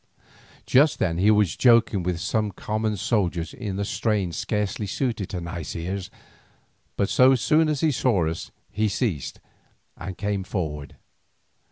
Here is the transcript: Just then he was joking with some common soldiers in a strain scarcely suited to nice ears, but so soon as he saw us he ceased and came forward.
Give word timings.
Just 0.65 0.97
then 0.97 1.19
he 1.19 1.29
was 1.29 1.55
joking 1.55 2.01
with 2.01 2.19
some 2.19 2.51
common 2.51 2.97
soldiers 2.97 3.53
in 3.53 3.77
a 3.77 3.85
strain 3.85 4.31
scarcely 4.31 4.87
suited 4.87 5.29
to 5.29 5.39
nice 5.39 5.75
ears, 5.75 6.09
but 6.97 7.07
so 7.07 7.35
soon 7.35 7.69
as 7.69 7.81
he 7.81 7.91
saw 7.91 8.25
us 8.27 8.49
he 8.71 8.89
ceased 8.89 9.39
and 9.95 10.17
came 10.17 10.43
forward. 10.43 10.95